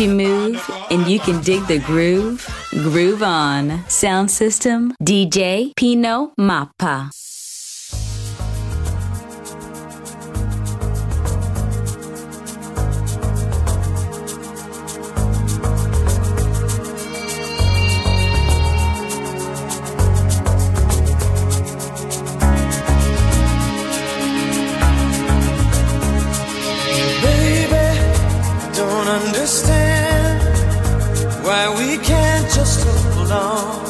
[0.00, 2.48] you move and you can dig the groove.
[2.70, 3.84] Groove on.
[3.88, 7.19] Sound system DJ Pino Mappa.
[32.60, 32.84] just
[33.16, 33.89] alone.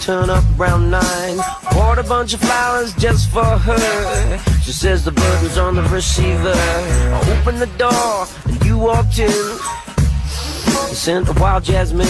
[0.00, 1.36] Turn up around nine.
[1.72, 4.38] Bought a bunch of flowers just for her.
[4.62, 6.54] She says the burden's on the receiver.
[6.54, 9.28] I opened the door and you walked in.
[9.28, 12.06] The scent of wild jasmine.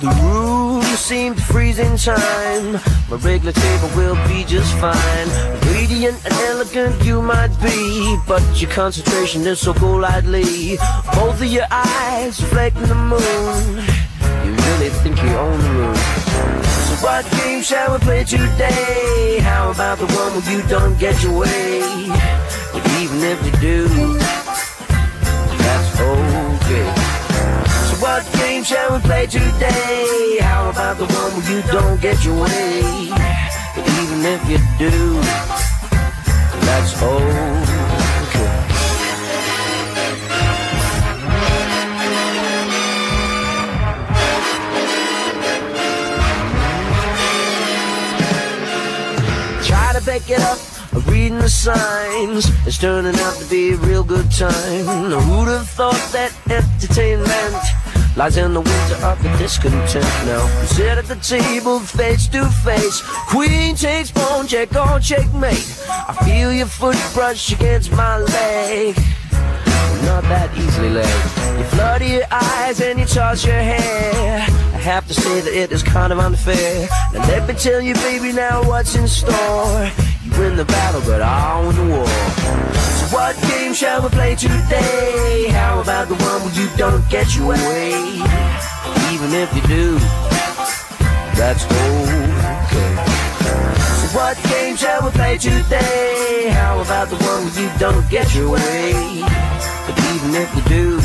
[0.00, 2.72] The room seemed to freeze in time.
[3.08, 5.28] My regular table will be just fine.
[5.72, 10.76] Radiant and elegant you might be, but your concentration is so golightly.
[11.14, 13.84] Both of your eyes reflecting the moon.
[14.44, 16.27] You really think you own the room.
[17.00, 19.38] What game shall we play today?
[19.40, 21.80] How about the one where you don't get your way?
[22.72, 23.88] But even if you do,
[25.62, 26.88] that's okay.
[27.86, 30.38] So what game shall we play today?
[30.40, 32.82] How about the one where you don't get your way?
[33.76, 35.20] But even if you do,
[36.66, 37.67] that's okay.
[50.26, 50.58] It up,
[51.06, 52.50] reading the signs.
[52.66, 54.84] It's turning out to be a real good time.
[55.08, 57.54] Now, Who'd have thought that entertainment
[58.16, 60.04] lies in the winter of the discontent?
[60.26, 63.00] Now we sit at the table face to face.
[63.30, 65.80] Queen takes pawn, check on checkmate.
[65.88, 68.96] I feel your foot brush against my leg.
[70.04, 71.58] Not that easily led.
[71.58, 74.17] You flutter your eyes and you toss your hair.
[74.88, 76.88] Have to say that it is kind of unfair.
[77.12, 79.84] Now let me tell you, baby, now what's in store.
[80.24, 82.06] You win the battle, but I win the war.
[82.96, 85.48] So what game shall we play today?
[85.50, 87.92] How about the one where you don't get your way?
[89.12, 89.98] Even if you do,
[91.36, 92.88] that's okay.
[94.00, 96.48] So what game shall we play today?
[96.48, 99.20] How about the one where you don't get your way?
[99.84, 100.96] But even if you do,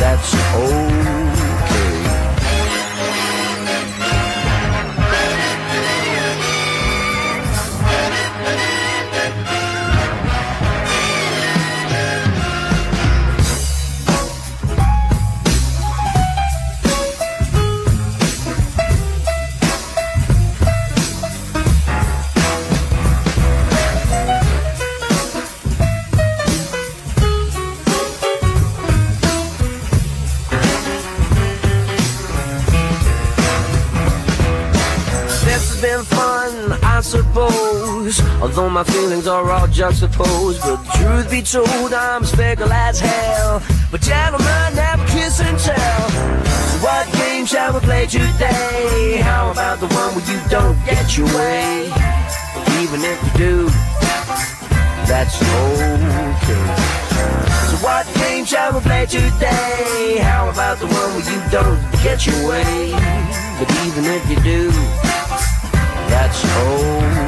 [0.00, 1.27] that's okay.
[38.12, 38.42] Suppose.
[38.42, 40.60] Although my feelings are all juxtaposed.
[40.62, 43.62] But truth be told, I'm speckled as hell.
[43.90, 46.08] But gentlemen, a kiss and tell.
[46.70, 49.20] So what game shall we play today?
[49.22, 51.86] How about the one where you don't get your way?
[52.80, 53.68] Even if you do,
[55.06, 56.66] that's okay.
[57.68, 60.18] So what game shall we play today?
[60.20, 62.92] How about the one where you don't get your way?
[63.58, 64.70] But even if you do,
[66.08, 67.27] that's okay.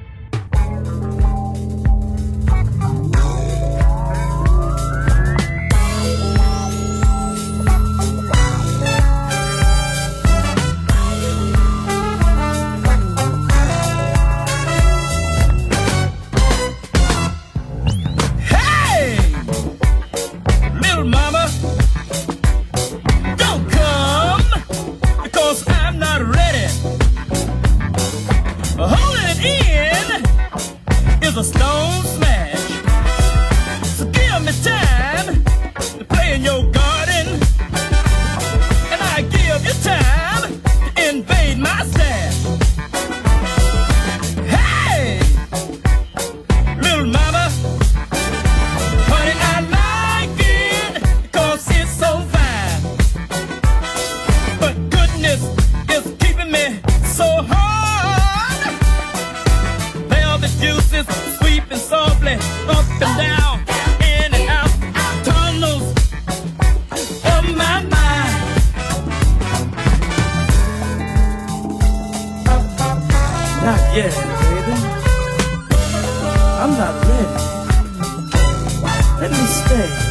[79.71, 80.10] good.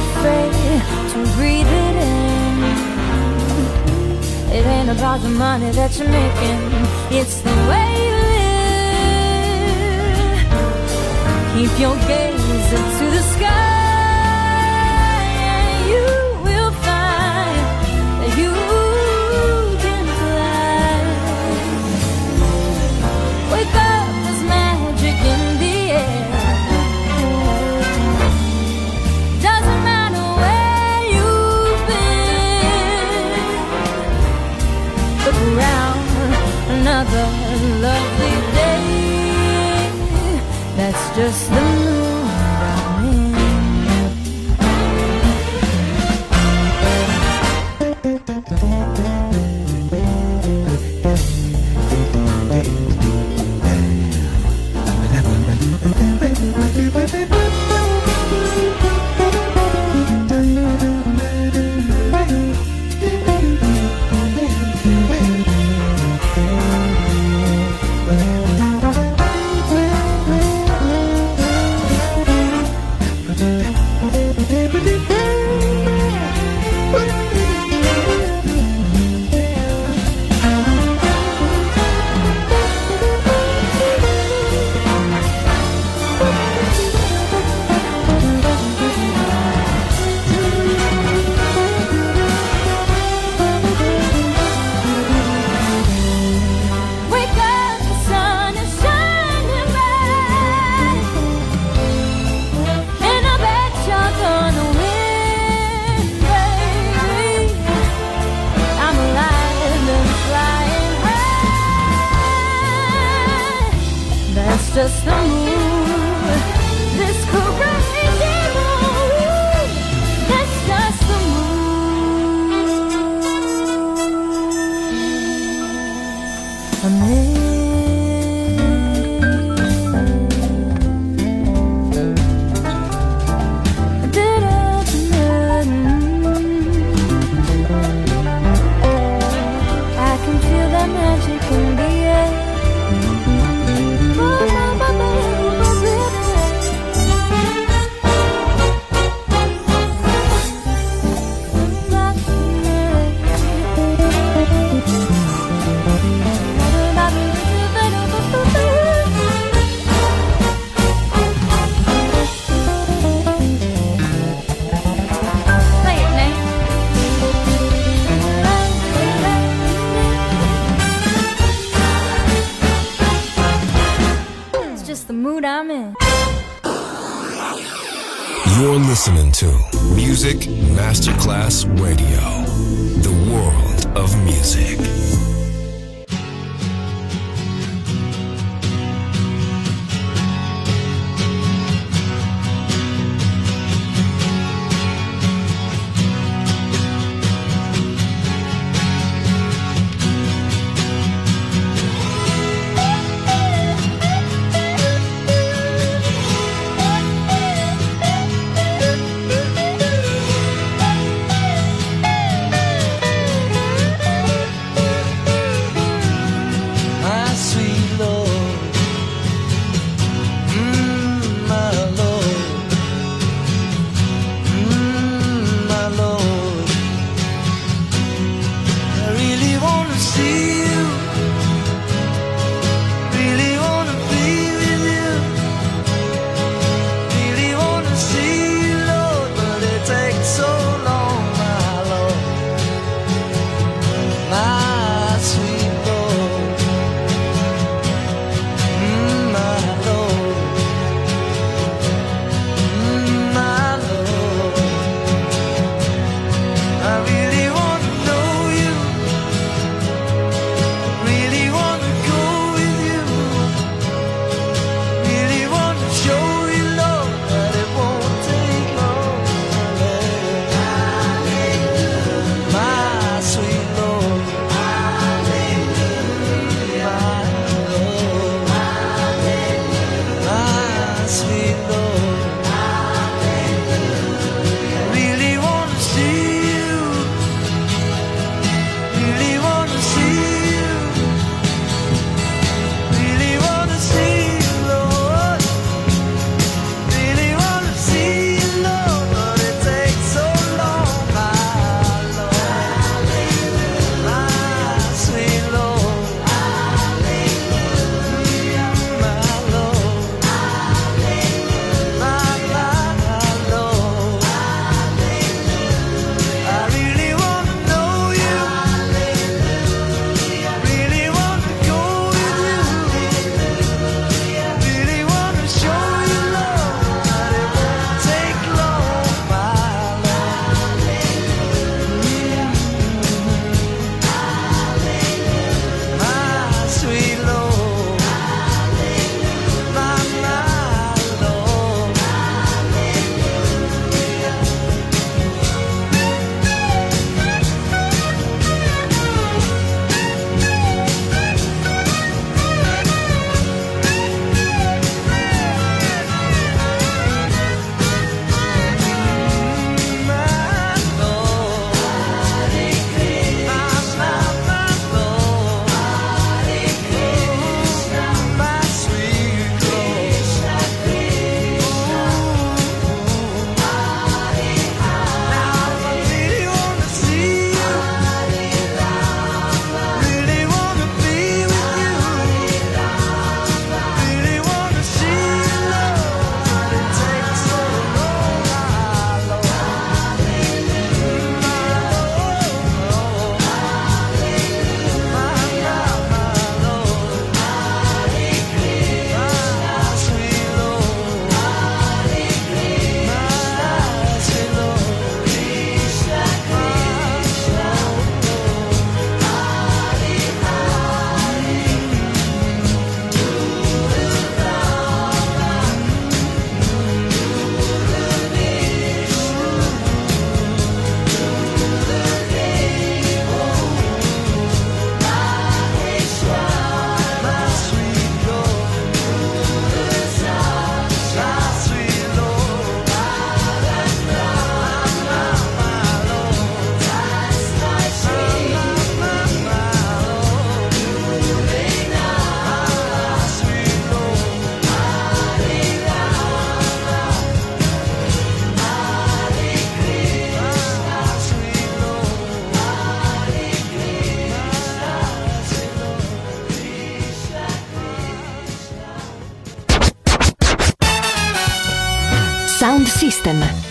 [0.00, 0.52] afraid
[1.12, 2.54] to breathe it in.
[4.56, 6.60] It ain't about the money that you're making,
[7.18, 9.30] it's the way you live.
[11.54, 13.79] Keep your gaze up to the sky.
[41.20, 41.89] just the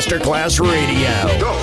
[0.00, 1.59] Masterclass Radio.